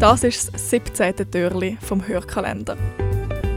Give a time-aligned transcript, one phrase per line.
[0.00, 1.30] Das ist das 17.
[1.30, 2.78] Türli vom Hörkalender.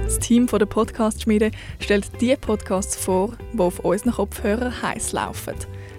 [0.04, 5.54] Das Team der Podcast-Schmiede stellt die Podcasts vor, die auf unseren Kopfhörern heiß laufen.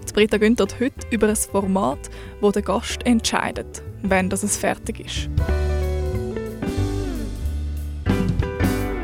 [0.07, 2.11] Die Britta Günther heute über ein Format,
[2.43, 5.31] wo der Gast entscheidet, wenn das es fertig ist.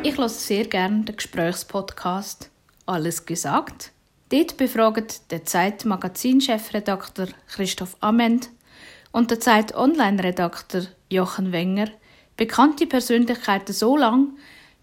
[0.03, 2.51] Ich höre sehr gerne den Gesprächspodcast
[2.85, 3.91] «Alles gesagt».
[4.29, 8.51] Dort befragt der Zeit-Magazin-Chefredakteur Christoph Amend
[9.11, 11.87] und der Zeit-Online-Redakteur Jochen Wenger
[12.37, 14.29] bekannte Persönlichkeiten so lange,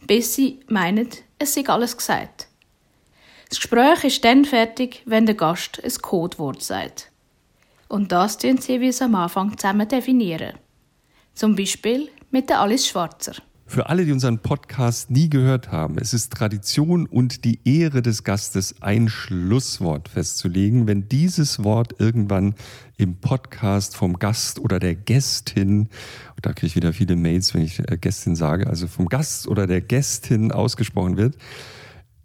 [0.06, 1.08] bis sie meinen,
[1.38, 2.48] es sei alles gesagt.
[3.48, 7.10] Das Gespräch ist dann fertig, wenn der Gast ein Codewort sagt.
[7.88, 10.58] Und das tun sie wie am Anfang zusammen definieren.
[11.34, 13.34] Zum Beispiel mit der Alice Schwarzer.
[13.70, 18.24] Für alle, die unseren Podcast nie gehört haben, es ist Tradition und die Ehre des
[18.24, 20.86] Gastes, ein Schlusswort festzulegen.
[20.86, 22.54] Wenn dieses Wort irgendwann
[22.96, 25.90] im Podcast vom Gast oder der Gästin,
[26.40, 29.66] da kriege ich wieder viele Mails, wenn ich äh, Gästin sage, also vom Gast oder
[29.66, 31.36] der Gästin ausgesprochen wird,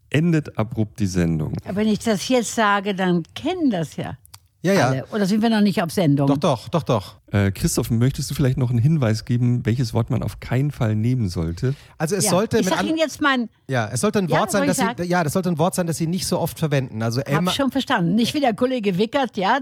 [0.10, 1.58] endet abrupt die Sendung.
[1.66, 4.18] Aber wenn ich das jetzt sage, dann kennen das ja.
[4.66, 4.88] Ja, ja.
[4.88, 5.06] Alle.
[5.12, 6.26] Oder sind wir noch nicht auf Sendung?
[6.28, 7.16] Doch, doch, doch, doch.
[7.34, 10.96] Äh, Christoph, möchtest du vielleicht noch einen Hinweis geben, welches Wort man auf keinen Fall
[10.96, 11.76] nehmen sollte?
[11.98, 12.30] Also es Ja.
[12.32, 15.04] sollte ich sag Ihnen jetzt mein, ja, es sollte ein Ja, Wort sein, dass sie,
[15.04, 17.04] ja, das sollte ein Wort sein, das sie nicht so oft verwenden.
[17.04, 18.16] Also hab Emma schon verstanden.
[18.16, 19.60] Nicht wie der Kollege Wickert, ja,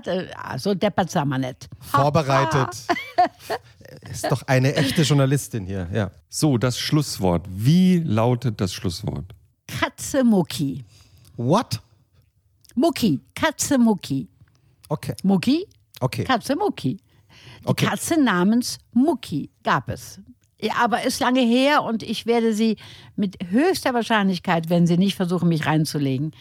[0.58, 1.68] so deppert sind wir nicht.
[1.80, 2.70] vorbereitet.
[4.12, 6.12] Ist doch eine echte Journalistin hier, ja.
[6.30, 7.46] So, das Schlusswort.
[7.50, 9.26] Wie lautet das Schlusswort?
[9.68, 10.86] Katze Mucki.
[11.38, 11.82] What?
[12.76, 14.28] Mucki, Katze Mucki.
[14.92, 15.66] Okay, Mucki,
[16.02, 16.26] okay.
[16.26, 16.98] Katze Mucki.
[16.98, 17.86] Die Okay.
[17.86, 20.20] Katze namens Mucki gab es.
[20.60, 22.76] Ja, aber ist lange her und ich werde sie
[23.16, 26.34] mit höchster Wahrscheinlichkeit, wenn sie nicht versuchen, mich reinzulegen,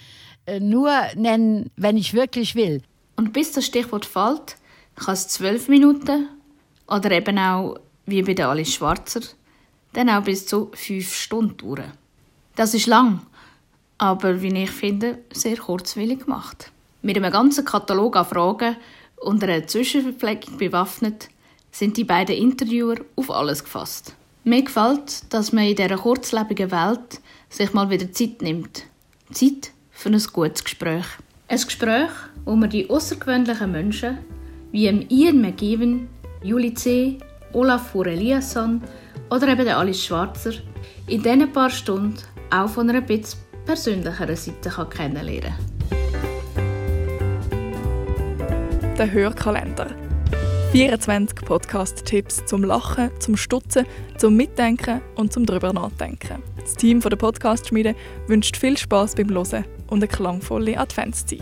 [0.46, 2.82] äh, nur nennen, wenn ich wirklich will.
[3.14, 4.56] Und bis das Stichwort fällt,
[4.96, 6.26] kann es zwölf Minuten
[6.88, 7.76] oder eben auch,
[8.06, 9.20] wie bei der Alice Schwarzer,
[9.92, 11.92] dann auch bis zu fünf Stunden dauern.
[12.56, 13.20] Das ist lang,
[13.98, 16.72] aber wie ich finde, sehr kurzwillig gemacht.
[17.02, 18.76] Mit einem ganzen Katalog an Fragen
[19.16, 21.28] und einer Zwischenverpflegung bewaffnet,
[21.70, 24.14] sind die beiden Interviewer auf alles gefasst.
[24.44, 28.84] Mir gefällt, dass man in dieser kurzlebigen Welt sich mal wieder Zeit nimmt.
[29.32, 31.04] Zeit für ein gutes Gespräch.
[31.48, 32.10] Ein Gespräch,
[32.44, 34.18] wo man die außergewöhnlichen Menschen
[34.72, 36.08] wie Ian McGeevan,
[36.42, 37.18] Julie C.,
[37.52, 38.82] Olaf Eliasson
[39.30, 40.52] oder eben Alice Schwarzer
[41.06, 42.18] in diesen paar Stunden
[42.50, 45.69] auch von einer etwas persönlicheren Seite kennenlernen kann.
[49.00, 49.86] Der Hörkalender.
[50.72, 53.86] 24 Podcast-Tipps zum Lachen, zum Stutzen,
[54.18, 56.42] zum Mitdenken und zum drüber nachdenken.
[56.60, 57.94] Das Team von der Podcast-Schmiede
[58.26, 61.40] wünscht viel Spaß beim Hören und eine klangvolle Adventszeit.